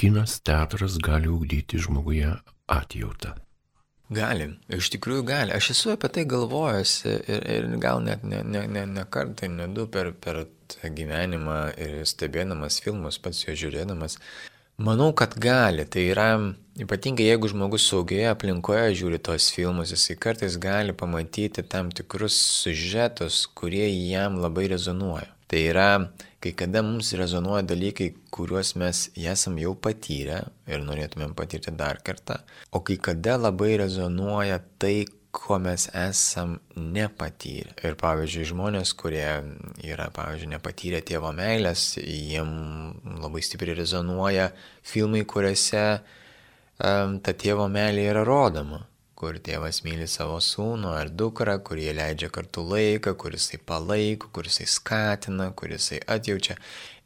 [0.00, 2.34] kinas, teatras gali ugdyti žmoguje
[2.70, 3.36] atjautą?
[4.10, 5.52] Gali, iš tikrųjų gali.
[5.54, 9.68] Aš esu apie tai galvojęs ir, ir gal net ne, ne, ne, ne kartą, ne
[9.70, 10.48] du per, per
[10.82, 14.18] gyvenimą ir stebėdamas filmus, pats jo žiūrėdamas.
[14.82, 15.84] Manau, kad gali.
[15.86, 16.28] Tai yra
[16.80, 23.44] ypatingai jeigu žmogus saugioje aplinkoje žiūri tos filmus, jisai kartais gali pamatyti tam tikrus sužetus,
[23.54, 25.28] kurie jam labai rezonuoja.
[25.50, 25.88] Tai yra
[26.40, 32.38] kai kada mums rezonuoja dalykai, kuriuos mes esam jau patyrę ir norėtumėm patirti dar kartą,
[32.72, 37.76] o kai kada labai rezonuoja tai, ko mes esam nepatyrę.
[37.86, 39.26] Ir pavyzdžiui, žmonės, kurie
[39.86, 42.50] yra, pavyzdžiui, nepatyrę tėvo meilės, jiem
[43.22, 44.48] labai stipriai rezonuoja
[44.82, 48.82] filmai, kuriuose um, ta tėvo meilė yra rodoma
[49.20, 54.60] kur tėvas myli savo sūnų ar dukrą, kurie leidžia kartu laiką, kuris tai palaiko, kuris
[54.60, 56.56] tai skatina, kuris tai atjaučia.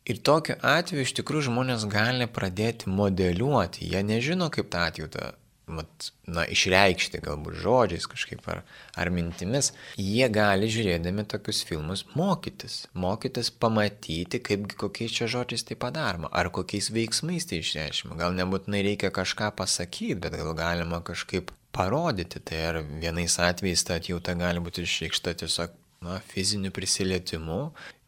[0.04, 5.32] Ir tokiu atveju iš tikrųjų žmonės gali pradėti modeliuoti, jie nežino, kaip tą atjautą
[5.66, 8.60] mat, na, išreikšti galbūt žodžiais kažkaip ar,
[9.00, 15.78] ar mintimis, jie gali žiūrėdami tokius filmus mokytis, mokytis pamatyti, kaip kokiais čia žodžiais tai
[15.80, 18.18] padaroma, ar kokiais veiksmais tai išreiškima.
[18.20, 23.98] Gal nebūtinai reikia kažką pasakyti, bet gal galima kažkaip parodyti, tai ar vienais atvejais ta
[23.98, 27.60] atjauta gali būti išreikšta tiesiog na, fiziniu prisilietimu,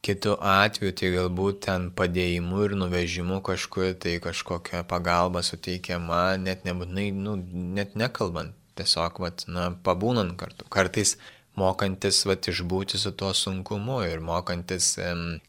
[0.07, 7.09] Kitu atveju tai galbūt ten padėjimu ir nuvežimu kažkur, tai kažkokia pagalba suteikiama, net nebūtinai,
[7.25, 7.33] nu,
[7.79, 10.69] net nekalbant, tiesiog, vat, na, pabūnant kartu.
[10.71, 11.17] Kartais
[11.59, 14.93] mokantis, vat, išbūti su tuo sunkumu ir mokantis,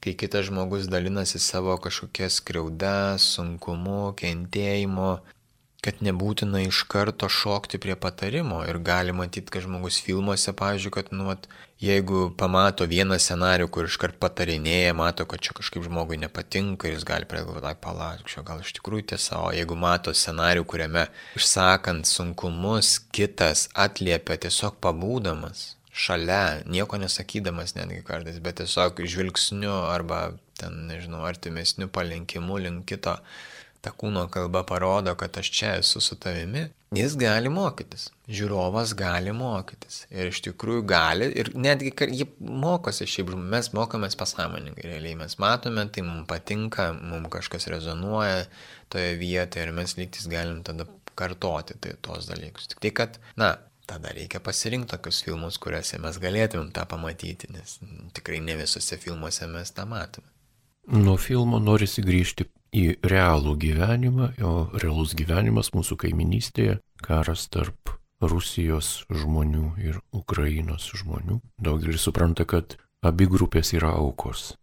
[0.02, 5.12] kai kitas žmogus dalinasi savo kažkokia skriauda, sunkumu, kentėjimu,
[5.88, 8.60] kad nebūtina iš karto šokti prie patarimo.
[8.67, 11.47] Ir gali matyti, kad žmogus filmuose, pavyzdžiui, kad, nu, vat,
[11.80, 17.08] jeigu pamato vieną scenarių, kur iškart patarinėja, mato, kad čia kažkaip žmogui nepatinka ir jis
[17.08, 21.08] gali pradėti, palauk, čia gal iš tikrųjų tiesa, o jeigu mato scenarių, kuriame
[21.39, 30.34] išsakant sunkumus, kitas atliepia tiesiog pabūdamas, šalia, nieko nesakydamas netgi kartais, bet tiesiog žvilgsniu arba
[30.60, 33.15] ten, nežinau, artimesniu palinkimu link kito
[33.88, 38.10] ta kūno kalba parodo, kad aš čia esu su tavimi, jis gali mokytis.
[38.28, 40.02] Žiūrovas gali mokytis.
[40.12, 45.88] Ir iš tikrųjų gali, ir netgi jie mokosi šiaip, mes mokomės pasąmoningai, realiai mes matome,
[45.93, 48.43] tai mums patinka, mums kažkas rezonuoja
[48.91, 52.67] toje vietoje ir mes lygtis galim tada kartoti tai, tos dalykus.
[52.73, 53.54] Tik tai, kad, na,
[53.88, 57.80] tada reikia pasirinkti tokius filmus, kuriuose mes galėtumėm tą pamatyti, nes
[58.19, 60.28] tikrai ne visose filmuose mes tą matome.
[60.88, 62.45] Nuo filmo norisi grįžti
[62.76, 71.42] į realų gyvenimą, o realus gyvenimas mūsų kaiminystėje- karas tarp Rusijos žmonių ir Ukrainos žmonių.
[71.62, 74.58] Daugelis supranta, kad abi grupės yra aukos.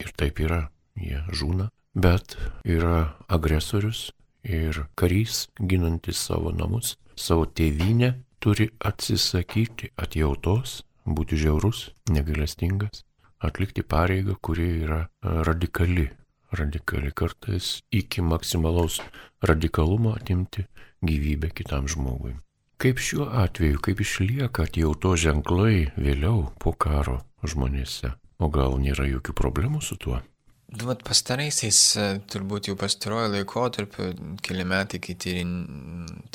[0.00, 4.10] Ir taip yra, jie žūna, bet yra agresorius
[4.42, 13.04] ir karys ginantis savo namus, savo tėvynę, turi atsisakyti atjautos, būti žiaurus, negalestingas
[13.40, 15.08] atlikti pareigą, kuri yra e,
[15.46, 16.08] radikali.
[16.52, 19.00] Radikali kartais iki maksimalaus
[19.44, 20.64] radikalumo atimti
[21.04, 22.36] gyvybę kitam žmogui.
[22.78, 28.14] Kaip šiuo atveju, kaip išlieka atjauto ženklai vėliau po karo žmonėse?
[28.38, 30.22] O gal nėra jokių problemų su tuo?
[30.68, 34.08] Nu, vat pastaraisiais, e, turbūt jau pastaruoju laikotarpiu,
[34.44, 35.54] keli metai, kai tyrin,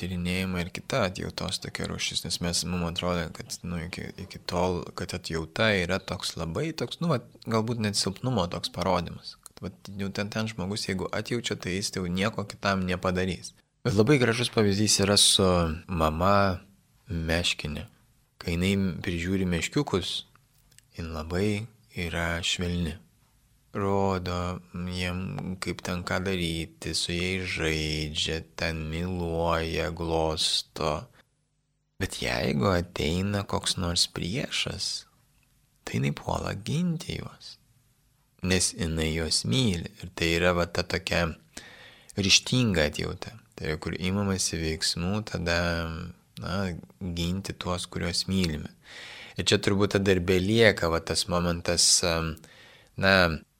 [0.01, 4.81] tyrinėjama ir kita atjautos tokia rušis, nes mes, mums atrodo, kad nu, iki, iki tol,
[4.97, 9.35] kad atjauta yra toks labai toks, nu, vat, galbūt net silpnumo toks parodimas.
[9.63, 13.53] Vat, jau ten, ten žmogus, jeigu atjaučia, tai jis jau nieko kitam nepadarys.
[13.83, 15.47] Bet labai gražus pavyzdys yra su
[15.87, 16.59] mama
[17.07, 17.87] meškinė.
[18.43, 20.11] Kai jinai prižiūri meškiukus,
[20.97, 21.63] jin labai
[21.95, 22.97] yra švelni
[23.73, 31.07] rodo jiem, kaip ten ką daryti, su jais žaidžia, ten myluoja, glosto.
[31.99, 35.07] Bet jeigu ateina koks nors priešas,
[35.83, 37.57] tai jinai puola ginti juos.
[38.43, 39.91] Nes jinai juos myli.
[40.03, 41.29] Ir tai yra va ta tokia
[42.17, 43.33] ryštinga atjauta.
[43.55, 45.57] Tai yra, kur įmamasi veiksmų, tada
[46.41, 46.57] na,
[46.99, 48.71] ginti tuos, kuriuos mylime.
[49.37, 51.87] Ir čia turbūt tada ir belieka va tas momentas,
[52.97, 53.13] na,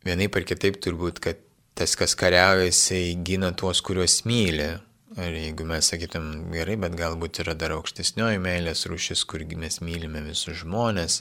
[0.06, 1.42] vienai par kitaip turbūt, kad
[1.78, 4.74] tas, kas kariauja, jisai gina tuos, kuriuos myli.
[5.14, 10.24] Ar jeigu mes sakytum gerai, bet galbūt yra dar aukštesnioji meilės rūšis, kur mes mylime
[10.26, 11.20] visus žmonės,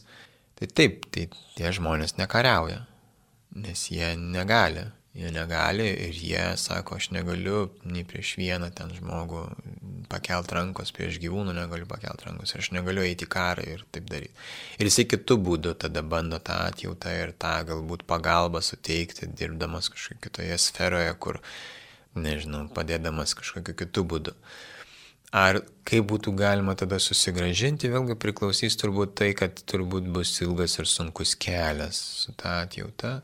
[0.57, 1.27] tai taip, tai
[1.59, 2.87] tie žmonės nekariauja,
[3.55, 4.89] nes jie negali.
[5.13, 9.43] Jie negali ir jie sako, aš negaliu nei prieš vieną ten žmogų
[10.09, 14.09] pakelt rankos, prieš gyvūnų negaliu pakelt rankos ir aš negaliu eiti į karą ir taip
[14.09, 14.33] daryti.
[14.81, 20.23] Ir jisai kitų būdų tada bando tą atjautą ir tą galbūt pagalbą suteikti, dirbdamas kažkokioje
[20.25, 21.43] kitoje sferoje, kur,
[22.17, 24.37] nežinau, padėdamas kažkokiu kitų būdu.
[25.33, 30.89] Ar kaip būtų galima tada susigražinti, vėlgi priklausys turbūt tai, kad turbūt bus ilgas ir
[30.89, 33.15] sunkus kelias su tą atjauta.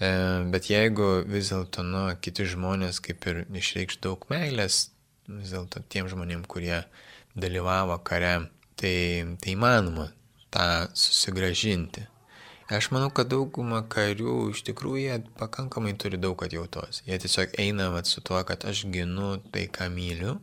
[0.00, 0.08] E,
[0.52, 4.86] bet jeigu vis dėlto, nu, kiti žmonės kaip ir išreikš daug meilės,
[5.28, 6.78] vis dėlto tiem žmonėm, kurie
[7.36, 8.48] dalyvavo kare,
[8.80, 8.94] tai,
[9.42, 10.08] tai įmanoma
[10.50, 12.06] tą susigražinti.
[12.70, 17.00] Aš manau, kad dauguma karių iš tikrųjų jie pakankamai turi daug atjautos.
[17.02, 20.36] Jie tiesiog eina vat, su tuo, kad aš ginu tai, ką myliu.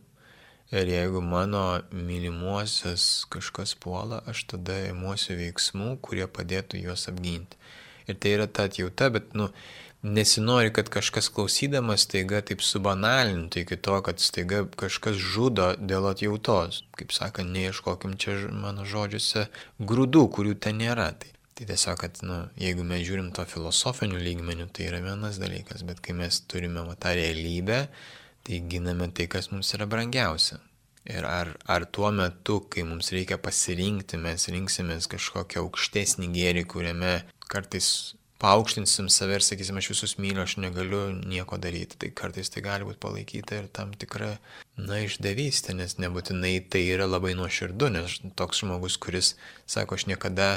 [0.68, 7.56] Ir jeigu mano mylimuosius kažkas puola, aš tada imuosiu veiksmų, kurie padėtų juos apginti.
[8.08, 9.50] Ir tai yra ta atjauta, bet, nu,
[10.02, 16.84] nesinori, kad kažkas klausydamas staiga taip subanalintų iki to, kad staiga kažkas žudo dėl atjautos.
[16.98, 19.48] Kaip sakant, neieškokim čia mano žodžiuose
[19.80, 21.10] grūdų, kurių ten nėra.
[21.18, 25.84] Tai, tai tiesiog, kad, nu, jeigu mes žiūrim to filosofinių lygmenių, tai yra vienas dalykas,
[25.88, 27.84] bet kai mes turime va, tą realybę,
[28.46, 30.62] tai giname tai, kas mums yra brangiausia.
[31.08, 37.12] Ir ar, ar tuo metu, kai mums reikia pasirinkti, mes rinksimės kažkokią aukštesnį gėrį, kuriame
[37.50, 41.98] kartais paaukštinsim save ir sakysim, aš visus myliu, aš negaliu nieko daryti.
[41.98, 44.36] Tai kartais tai gali būti palaikyta ir tam tikra,
[44.78, 49.34] na, išdavystė, nes nebūtinai tai yra labai nuoširdu, nes toks žmogus, kuris
[49.66, 50.52] sako, aš niekada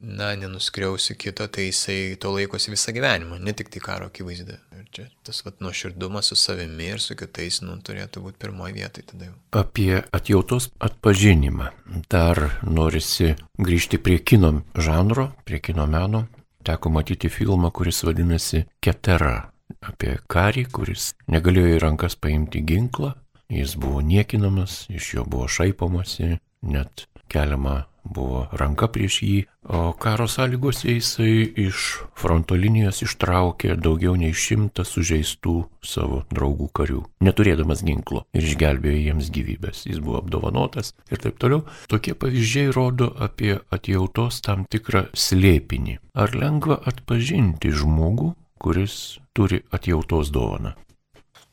[0.00, 4.56] na, nenuskriausiu kito, tai jisai to laikosi visą gyvenimą, ne tik tai karo akivaizdu.
[4.76, 9.10] Ir čia tas vat nuoširdumas su savimi ir su kitais, nu, turėtų būti pirmoji vietoje
[9.12, 9.36] tada jau.
[9.56, 11.70] Apie atjautos atpažinimą.
[12.12, 16.26] Dar norisi grįžti prie kino žanro, prie kino meno.
[16.66, 19.52] Teko matyti filmą, kuris vadinasi Ketera.
[19.86, 23.12] Apie karį, kuris negalėjo į rankas paimti ginklą,
[23.52, 30.26] jis buvo niekinamas, iš jo buvo šaipomasi, net keliama buvo ranka prieš jį, o karo
[30.30, 31.86] sąlygose jisai iš
[32.18, 39.30] fronto linijos ištraukė daugiau nei šimtą sužeistų savo draugų karių, neturėdamas ginklo ir išgelbėjo jiems
[39.34, 39.84] gyvybės.
[39.90, 41.64] Jis buvo apdovanotas ir taip toliau.
[41.90, 45.98] Tokie pavyzdžiai rodo apie atjautos tam tikrą slėpinį.
[46.16, 50.76] Ar lengva atpažinti žmogų, kuris turi atjautos dovaną?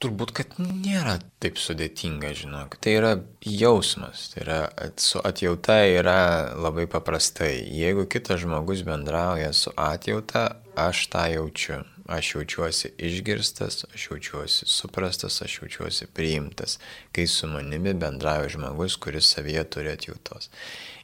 [0.03, 2.75] Turbūt, kad nėra taip sudėtinga, žinok.
[2.83, 3.11] Tai yra
[3.47, 4.57] jausmas, tai yra
[4.99, 6.17] su atjauta yra
[6.59, 7.53] labai paprastai.
[7.71, 10.43] Jeigu kitas žmogus bendrauja su atjauta,
[10.75, 11.79] aš tą jaučiu.
[12.05, 16.79] Aš jaučiuosi išgirstas, aš jaučiuosi suprastas, aš jaučiuosi priimtas,
[17.11, 20.49] kai su manimi bendrauja žmogus, kuris savyje turi atjautos.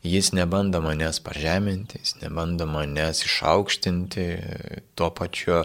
[0.03, 4.27] Jis nebando manęs pažeminti, jis nebando manęs išaukštinti,
[4.95, 5.63] tuo pačiu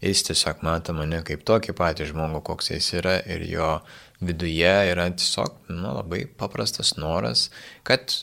[0.00, 3.72] jis tiesiog mato mane kaip tokį patį žmogų, koks jis yra ir jo
[4.24, 7.48] viduje yra tiesiog nu, labai paprastas noras,
[7.84, 8.22] kad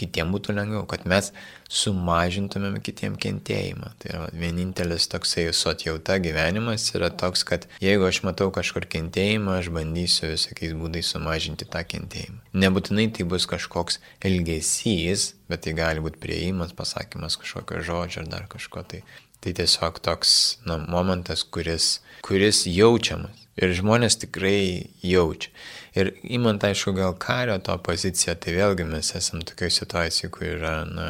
[0.00, 1.30] kitiem būtų lengviau, kad mes
[1.70, 3.92] sumažintumėm kitiem kentėjimą.
[4.02, 9.58] Tai yra vienintelis toksai su atjauta gyvenimas yra toks, kad jeigu aš matau kažkur kentėjimą,
[9.60, 12.40] aš bandysiu visokiais būdais sumažinti tą kentėjimą.
[12.64, 18.50] Nebūtinai tai bus kažkoks elgesys, bet tai gali būti prieimas, pasakymas kažkokio žodžio ar dar
[18.50, 18.82] kažko.
[18.90, 19.04] Tai,
[19.44, 23.43] tai tiesiog toks na, momentas, kuris, kuris jaučiamas.
[23.60, 25.52] Ir žmonės tikrai jaučia.
[25.94, 30.74] Ir įmant, aišku, gal kario to poziciją, tai vėlgi mes esame tokioje situacijoje, kur yra
[30.88, 31.08] na,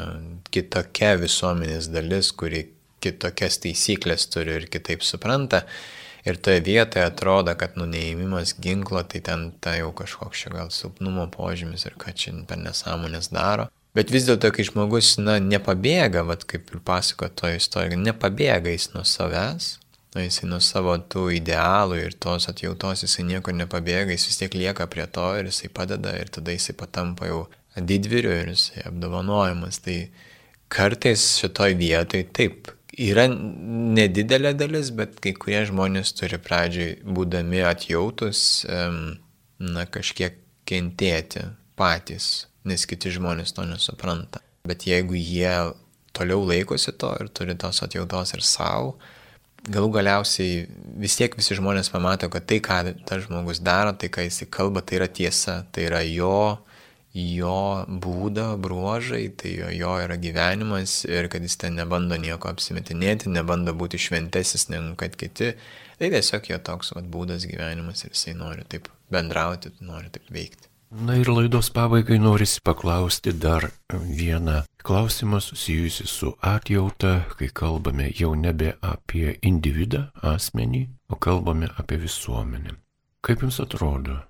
[0.52, 2.66] kitokia visuomenės dalis, kuri
[3.04, 5.64] kitokias taisyklės turi ir kitaip supranta.
[6.24, 11.26] Ir toje vietoje atrodo, kad nuneimimas ginklo, tai ten ta jau kažkoks čia gal silpnumo
[11.32, 13.68] požymis ir ką čia per nesąmonės daro.
[13.94, 18.88] Bet vis dėlto, kai žmogus, na, nepabėga, vat, kaip ir pasako to istorija, nepabėga jis
[18.96, 19.76] nuo savęs,
[20.14, 24.54] nu, jisai nuo savo tų idealų ir tos atjautos jisai niekur nepabėga, jis vis tiek
[24.54, 27.40] lieka prie to ir jisai padeda ir tada jisai patampa jau
[27.74, 29.80] didvyriu ir jisai apdovanojimas.
[29.82, 29.98] Tai
[30.70, 32.70] kartais šitoj vietoj taip.
[32.94, 38.62] Yra nedidelė dalis, bet kai kurie žmonės turi pradžioj, būdami atjautus,
[39.58, 41.42] na kažkiek kentėti
[41.74, 44.44] patys, nes kiti žmonės to nesupranta.
[44.70, 45.74] Bet jeigu jie
[46.14, 48.94] toliau laikosi to ir turi tos atjautos ir savo,
[49.70, 50.64] galų galiausiai
[51.00, 54.82] vis tiek visi žmonės pamato, kad tai, ką tas žmogus daro, tai, ką jis kalba,
[54.84, 56.58] tai yra tiesa, tai yra jo,
[57.14, 57.60] jo
[58.04, 63.74] būda, bruožai, tai jo, jo yra gyvenimas ir kad jis ten nebando nieko apsimetinėti, nebando
[63.76, 65.54] būti šventesis negu kad kiti.
[65.98, 70.73] Tai tiesiog jo toks vat, būdas gyvenimas ir jisai nori taip bendrauti, nori taip veikti.
[70.94, 78.34] Na ir laidos pabaigai norisi paklausti dar vieną klausimą susijusi su atjauta, kai kalbame jau
[78.38, 82.76] nebe apie individą, asmenį, o kalbame apie visuomenę.
[83.26, 84.20] Kaip Jums atrodo,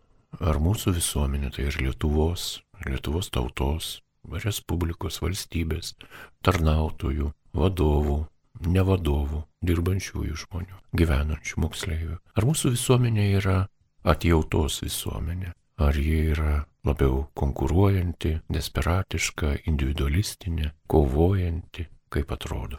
[0.40, 5.92] ar mūsų visuomenė, tai ir Lietuvos, Lietuvos tautos, Respublikos valstybės,
[6.40, 8.16] tarnautojų, vadovų,
[8.64, 13.58] nevadovų, dirbančiųjų žmonių, gyvenančių moksleivių, ar mūsų visuomenė yra
[14.00, 15.52] atjautos visuomenė?
[15.82, 22.78] Ar ji yra labiau konkuruojanti, desperatiška, individualistinė, kovojanti, kaip atrodo?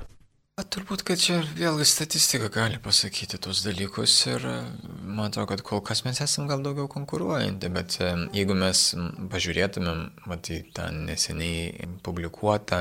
[0.56, 6.06] Turbūt, kad čia vėlgi statistika gali pasakyti tos dalykus ir man atrodo, kad kol kas
[6.06, 8.86] mes esame gal daugiau konkuruojanti, bet e, jeigu mes
[9.34, 10.00] pažiūrėtumėm,
[10.32, 12.80] matai, tą neseniai publikuotą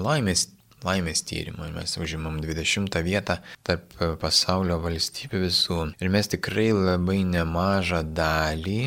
[0.00, 0.46] laimės,
[0.88, 3.92] laimės tyrimą, mes užimam 20 vietą tarp
[4.24, 8.80] pasaulio valstybių visų ir mes tikrai labai nemažą dalį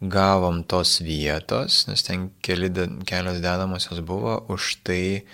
[0.00, 2.70] gavom tos vietos, nes ten keli,
[3.04, 5.26] kelios dedamosios buvo už tai,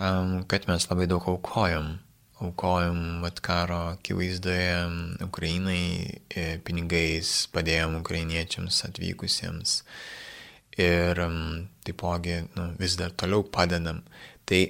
[0.00, 1.98] um, kad mes labai daug aukojom.
[2.44, 9.82] Aukojom vat karo akivaizdoje Ukrainai e, pinigais, padėjom ukrainiečiams atvykusiems
[10.74, 14.02] ir um, taipogi nu, vis dar toliau padedam.
[14.48, 14.64] Tai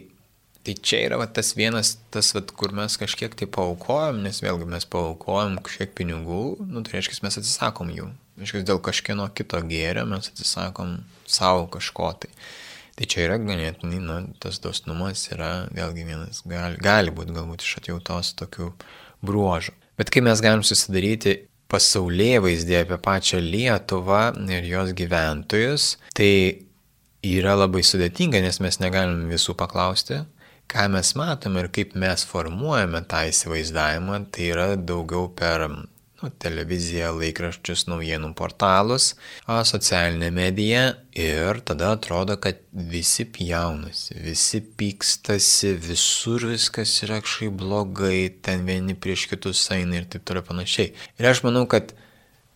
[0.65, 4.65] Tai čia yra va, tas vienas, tas, va, kur mes kažkiek tai paukojom, nes vėlgi
[4.65, 8.07] mes paukojom kažkiek pinigų, nu, tai reiškia, mes atsisakom jų.
[8.39, 12.33] Reiškia, dėl kažkieno kito gėrio mes atsisakom savo kažko tai.
[12.95, 17.81] Tai čia yra ganėtinai, na, tas dosnumas yra vėlgi vienas, gali, gali būti galbūt iš
[17.81, 18.71] atjautos tokių
[19.27, 19.75] bruožų.
[19.99, 26.31] Bet kai mes galim susidaryti pasaulyje vaizdį apie pačią Lietuvą ir jos gyventojus, tai
[27.27, 30.21] yra labai sudėtinga, nes mes negalim visų paklausti,
[30.71, 35.67] ką mes matome ir kaip mes formuojame tą įsivaizdavimą, tai yra daugiau per
[36.43, 39.13] televiziją, laikraščius, naujienų portalus,
[39.47, 40.85] socialinę mediją
[41.19, 48.97] ir tada atrodo, kad visi pjaunasi, visi pykstasi, visur viskas yra kažkaip blogai, ten vieni
[48.97, 50.93] prieš kitus eina ir taip toliau panašiai.
[51.21, 51.95] Ir aš manau, kad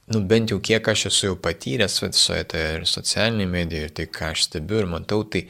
[0.08, 4.10] nu bent jau kiek aš esu jau patyręs visoje toje ir socialinėje medijoje ir tai,
[4.18, 5.46] ką aš stebiu ir matau, tai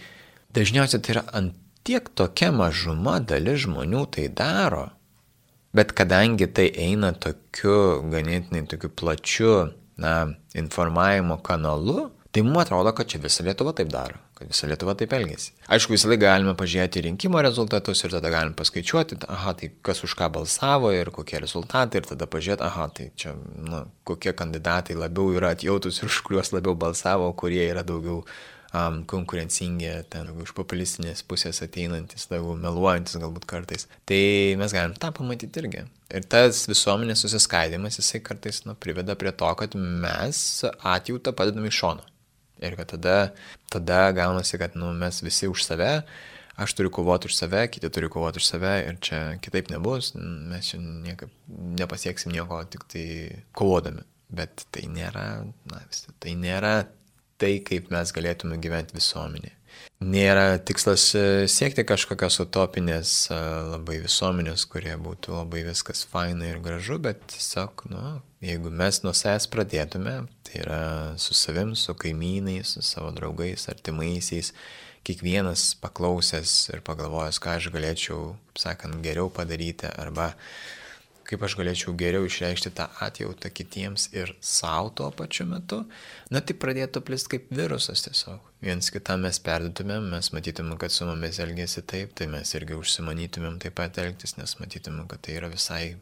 [0.56, 1.56] dažniausiai tai yra ant
[1.88, 4.88] tiek tokia mažuma dalis žmonių tai daro,
[5.78, 9.52] bet kadangi tai eina tokiu ganėtinai tokiu plačiu,
[9.98, 10.14] na,
[10.54, 15.14] informavimo kanalu, tai mums atrodo, kad čia visa Lietuva taip daro, kad visa Lietuva taip
[15.16, 15.52] elgesi.
[15.74, 20.14] Aišku, visą laiką galime pažiūrėti rinkimo rezultatus ir tada galim paskaičiuoti, aha, tai kas už
[20.18, 23.34] ką balsavo ir kokie rezultatai ir tada pažiūrėti, aha, tai čia,
[23.70, 28.22] na, kokie kandidatai labiau yra atjautus ir už kuriuos labiau balsavo, kurie yra daugiau
[28.74, 33.88] um, konkurencingi, ten iš populistinės pusės ateinantis, daugiau meluojantis galbūt kartais.
[34.08, 34.20] Tai
[34.60, 35.84] mes galim tą pamatyti irgi.
[36.08, 41.82] Ir tas visuomenės susiskaidimas, jisai kartais nu, priveda prie to, kad mes atjautą padedam iš
[41.82, 42.06] šono.
[42.64, 43.18] Ir kad tada,
[43.70, 45.92] tada gaunasi, kad nu, mes visi už save,
[46.58, 50.72] aš turiu kovoti už save, kiti turi kovoti už save ir čia kitaip nebus, mes
[50.72, 51.30] čia niekaip
[51.78, 53.08] nepasieksim nieko, tik tai
[53.54, 54.02] kovodami.
[54.28, 55.22] Bet tai nėra,
[55.70, 56.82] na, vis, tai nėra
[57.40, 59.54] tai, kaip mes galėtume gyventi visuomenėje.
[59.98, 63.38] Nėra tikslas e, siekti kažkokios utopinės e,
[63.72, 68.02] labai visuomenės, kurie būtų labai viskas faina ir gražu, bet tiesiog, nu,
[68.44, 70.82] jeigu mes nuo savęs pradėtume, tai yra
[71.18, 74.52] su savim, su kaimynais, su savo draugais, artimaisiais,
[75.06, 80.30] kiekvienas paklausęs ir pagalvojęs, ką aš galėčiau, sakant, geriau padaryti arba
[81.28, 85.82] kaip aš galėčiau geriau išreikšti tą atjautą kitiems ir savo tuo pačiu metu,
[86.32, 88.40] na tai pradėtų plist kaip virusas tiesiog.
[88.64, 93.60] Viens kitam mes perdutumėm, mes matytumėm, kad su mumis elgėsi taip, tai mes irgi užsimanytumėm
[93.62, 95.98] taip pat elgtis, nes matytumėm, kad tai yra visai,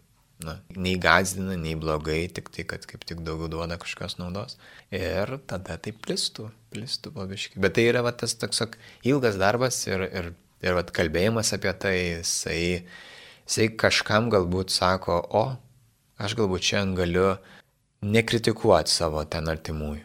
[0.47, 4.57] na, nei gazdina, nei blogai, tik tai, kad kaip tik daugiau duoda kažkokios naudos.
[4.95, 7.61] Ir tada tai plistų, plistų pabiškai.
[7.67, 8.63] Bet tai yra va, tas toks
[9.05, 12.63] ilgas darbas ir, ir, ir va, kalbėjimas apie tai, jisai
[13.47, 15.45] Jisai kažkam galbūt sako, o,
[16.19, 17.27] aš galbūt šiandien galiu
[18.03, 20.05] nekritikuoti savo ten artimųjų,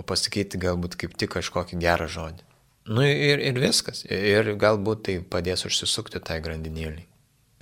[0.00, 2.46] o pasakyti galbūt kaip tik kažkokį gerą žodį.
[2.88, 4.00] Nu ir, ir viskas.
[4.08, 7.04] Ir galbūt tai padės užsisukti tai grandinėlį.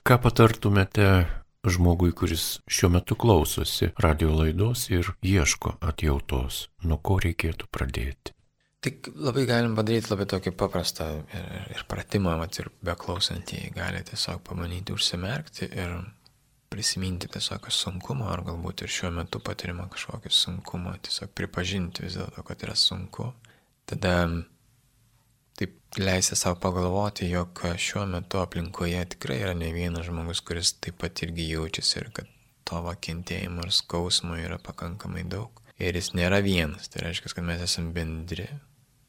[0.06, 1.08] Ką patartumėte
[1.66, 8.35] žmogui, kuris šiuo metu klausosi radio laidos ir ieško atjautos, nuo ko reikėtų pradėti?
[8.86, 14.44] Tik labai galim padaryti labai tokį paprastą ir, ir pratimą, mat ir beklausantieji gali tiesiog
[14.46, 15.96] pamanyti užsimerkti ir
[16.70, 22.44] prisiminti tiesiog sunkumą, ar galbūt ir šiuo metu patirimą kažkokį sunkumą, tiesiog pripažinti vis dėlto,
[22.46, 23.32] kad yra sunku.
[23.90, 24.14] Tada
[25.58, 30.98] taip leisti savo pagalvoti, jog šiuo metu aplinkoje tikrai yra ne vienas žmogus, kuris taip
[31.02, 32.30] pat irgi jaučiasi ir kad
[32.66, 35.62] to kentėjimo ir skausmo yra pakankamai daug.
[35.78, 38.48] Ir jis nėra vienas, tai reiškia, kad mes esame bendri,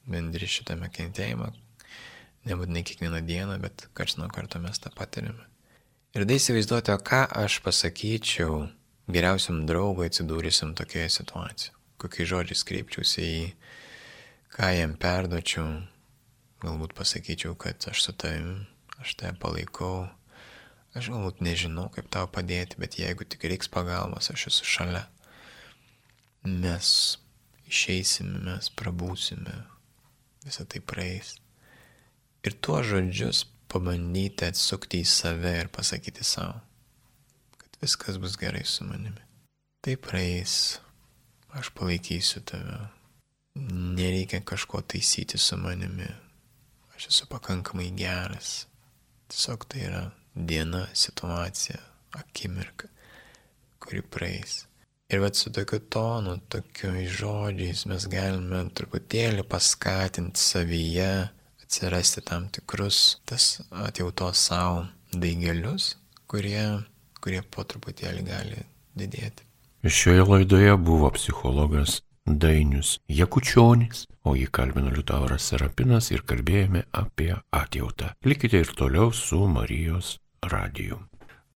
[0.07, 1.51] bendri šitame kentėjime,
[2.47, 5.43] nebūtinai kiekvieną dieną, bet karts nuo karto mes tą patiriame.
[6.15, 8.63] Ir tai įsivaizduoti, o ką aš pasakyčiau
[9.11, 13.51] geriausiam draugui atsidūrusiam tokioje situacijoje, kokiais žodžiais kreipčiausi į jį,
[14.55, 15.67] ką jam perdočiau,
[16.63, 18.65] galbūt pasakyčiau, kad aš su tavim,
[19.03, 20.07] aš tave palaikau,
[20.97, 25.05] aš galbūt nežinau, kaip tau padėti, bet jeigu tik reiks pagalbos, aš esu šalia.
[26.47, 26.89] Mes
[27.67, 29.59] išeisime, mes prabūsime,
[30.47, 31.35] visą tai praeis.
[32.47, 36.59] Ir tuos žodžius pabandyti atsukti į save ir pasakyti savo,
[37.59, 39.23] kad viskas bus gerai su manimi.
[39.83, 40.53] Tai praeis,
[41.55, 42.77] aš palaikysiu tave,
[43.97, 46.07] nereikia kažko taisyti su manimi,
[46.95, 48.65] aš esu pakankamai geras.
[49.27, 51.79] Tiesiog tai yra diena, situacija,
[52.15, 52.87] akimirka,
[53.83, 54.63] kuri praeis.
[55.07, 61.11] Ir vat su tokiu tonu, tokiais žodžiais mes galime truputėlį paskatinti savyje
[61.63, 64.83] atsirasti tam tikrus tas atjautos savo
[65.15, 65.93] daigelius,
[66.27, 66.83] kurie,
[67.23, 68.61] kurie po truputėlį gali
[68.99, 69.47] didėti.
[69.87, 78.11] Šioje laidoje buvo psichologas Dainius Jakučionis, o jį kalbino Liutauras Serapinas ir kalbėjome apie atjautą.
[78.27, 80.99] Likite ir toliau su Marijos radiju.